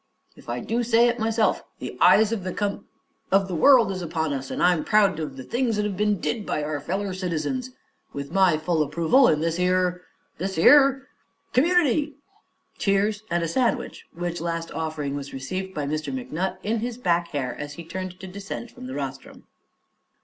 [0.35, 2.87] If I do say it myself, the eyes of the com
[3.31, 6.43] of the world is upon us, an' I'm proud of the things that's ben did
[6.43, 7.69] by our feller citizens,
[8.11, 10.01] with my full approval, in this 'ere
[10.39, 11.07] this 'ere er
[11.53, 12.15] community!"
[12.79, 16.11] (Cheers and a sandwich, which last offering was received by Mr.
[16.11, 19.43] McNutt in his back hair as he turned to descend from the rostrum.)